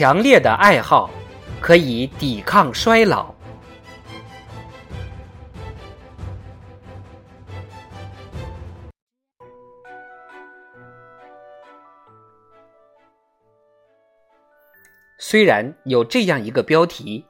[0.00, 1.10] 强烈的爱好
[1.60, 3.34] 可以抵抗衰老。
[15.18, 17.26] 虽然有这样一个标题，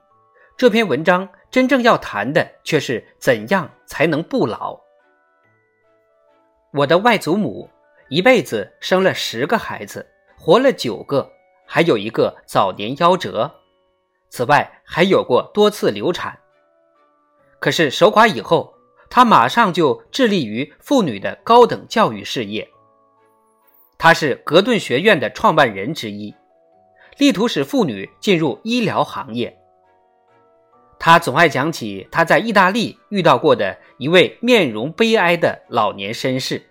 [0.57, 4.79] 这篇文章真正要谈的却是怎样才能不老。
[6.73, 7.69] 我的外祖母
[8.11, 10.07] 一辈子生了十个孩子，
[10.39, 11.29] 活了九个。
[11.73, 13.49] 还有一个早年夭折，
[14.29, 16.37] 此外还有过多次流产。
[17.61, 18.75] 可是守寡以后，
[19.09, 22.69] 他马上就致力于妇女的高等教育事业。
[23.99, 26.35] 他是格顿学院的创办人之一，
[27.19, 29.57] 力图使妇女进入医疗行业。
[30.99, 36.69] 他总爱讲起他在意大利遇到过的一位面容悲哀的老年绅士。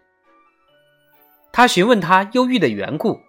[1.53, 3.21] 他询问他忧郁的缘故。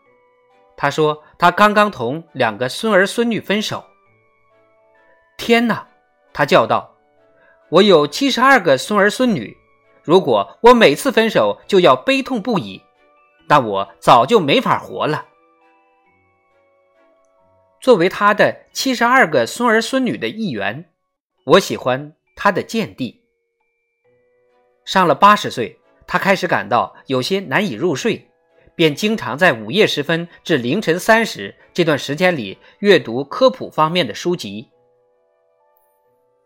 [0.76, 3.82] 他说：“他刚刚同两个孙儿孙女分手。”
[5.38, 5.88] 天哪！
[6.34, 6.94] 他叫道
[7.70, 9.56] ：“我有七十二个孙儿孙女，
[10.04, 12.82] 如果我每次分手就要悲痛不已，
[13.48, 15.26] 那我早就没法活了。”
[17.80, 20.90] 作为他的七十二个孙儿孙女的一员，
[21.44, 23.24] 我喜欢他的见地。
[24.84, 28.29] 上了八十岁，他开始感到有些难以入睡。
[28.74, 34.68] 便经常在午夜时分至凌晨三时这段时间里阅读科普方面的书籍。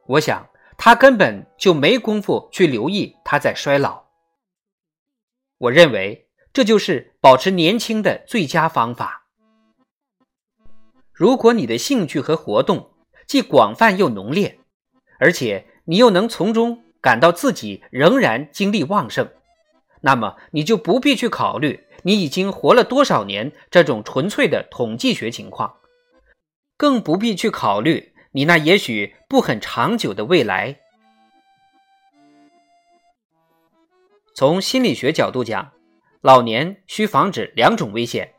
[0.07, 4.05] 我想他根本就没工夫去留意他在衰老。
[5.59, 9.29] 我认为这就是保持年轻的最佳方法。
[11.13, 12.91] 如果你的兴趣和活动
[13.27, 14.59] 既广泛又浓烈，
[15.21, 19.31] 而且你又能从中感到自己仍然精力旺盛，
[20.01, 21.84] 那么你就不必去考虑。
[22.07, 23.53] 你已经活了多少年？
[23.71, 25.77] 这种纯粹的统计学情况，
[26.77, 30.81] 更不必去考虑你那也许不很长久的未来。
[34.35, 35.73] 从心理学角度讲，
[36.21, 38.35] 老年需防止两种危险：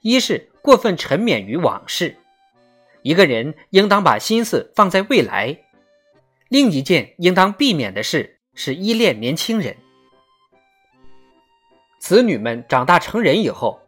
[0.00, 2.16] 一是过分沉湎于往事，
[3.02, 5.56] 一个人应当把心思放在未来；
[6.48, 9.76] 另一件应当避免的事是依恋年轻人。
[12.06, 13.80] 子女们长大成人以后，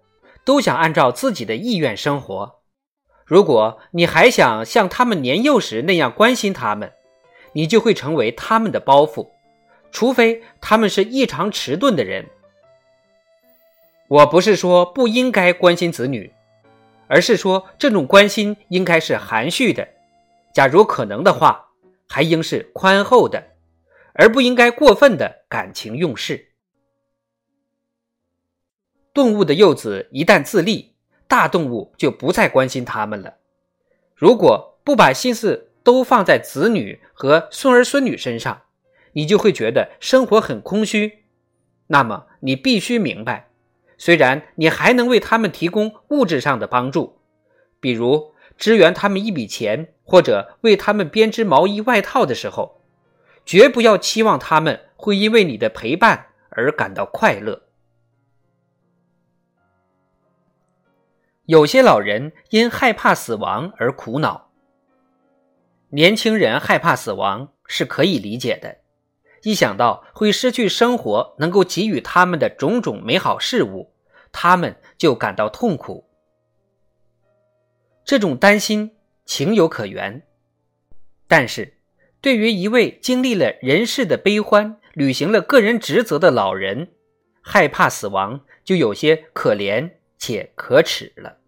[0.45, 2.57] 都想按照自己的意愿生活。
[3.25, 6.93] 如果你还想像他们年幼时那样关心他们，
[7.53, 9.29] 你就会成为他们的包袱。
[9.93, 12.27] 除非他们是异常迟钝的人。
[14.09, 16.33] 我不是说不应该关心子女，
[17.07, 19.87] 而是说这种关心应该是含蓄的。
[20.53, 21.69] 假如可能的话，
[22.09, 23.45] 还应是宽厚的，
[24.15, 26.48] 而不应该过分的感情用事。
[29.19, 30.93] 动物的幼子一旦自立，
[31.27, 33.35] 大动物就不再关心它们了。
[34.15, 38.63] 如果不把心思都放在子女和孙儿孙女身上，
[39.15, 41.25] 你就会觉得生活很空虚。
[41.89, 43.49] 那么你必须明白，
[43.97, 47.19] 虽然你还能为他们提供物质上的帮助，
[47.81, 52.83] 比如支援他们一笔钱或者为他们编织毛衣外套的时候，
[53.45, 57.65] 绝不要期望他们会因为你的陪伴而感到快乐。
[61.49, 64.51] 有些老人因害怕死亡而苦恼。
[65.89, 68.77] 年轻人害怕死亡是可以理解的，
[69.45, 73.95] 一想到会失去生活能够给予他们的种种美好事物，
[74.31, 76.07] 他们就感到痛苦。
[78.05, 78.95] 这种担心
[79.25, 80.23] 情有可原，
[81.27, 81.79] 但是，
[82.21, 86.89] 对于一位经历了人世的悲欢、履行了个人职责的老人，
[87.41, 91.39] 害怕死亡就有些可怜且可耻了。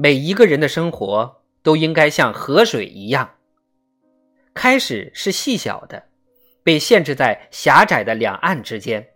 [0.00, 3.30] 每一个人的生活都应该像河水一样，
[4.54, 6.04] 开始是细小的，
[6.62, 9.08] 被限制在狭窄的两岸之间，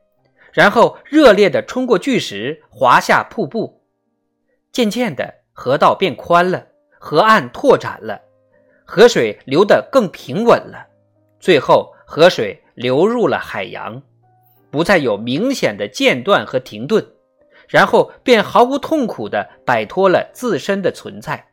[0.52, 3.80] 然后热烈的冲过巨石，滑下瀑布，
[4.72, 6.66] 渐渐的河道变宽了，
[6.98, 8.20] 河岸拓展了，
[8.84, 10.88] 河水流得更平稳了，
[11.38, 14.02] 最后河水流入了海洋，
[14.68, 17.06] 不再有明显的间断和停顿，
[17.72, 21.48] 然后便毫无痛苦地摆脱了自身的存在。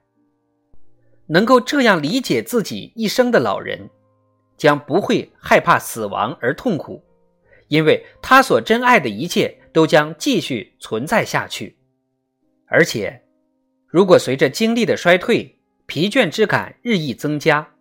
[1.27, 3.89] 能够这样理解自己一生的老人，
[4.57, 7.01] 将不会害怕死亡而痛苦，
[7.69, 11.77] 因为他所珍爱的一切都将继续存在下去。
[12.67, 13.23] 而且，
[13.87, 17.75] 如果随着精力的衰退，疲倦之感日益增加，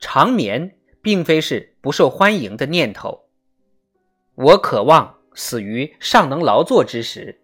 [0.00, 3.20] 长眠并非是不受欢迎的念头。
[4.34, 7.40] 我渴望死于尚能劳作之时，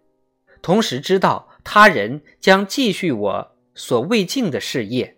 [0.61, 5.17] 同时知道他人将继续我所未尽的事业。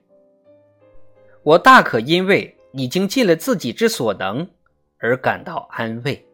[1.44, 4.48] 我大可因为已经尽了自己之所能
[4.98, 6.26] 而感到安慰。